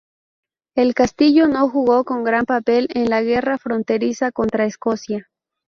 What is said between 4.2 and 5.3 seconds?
contra Escocia.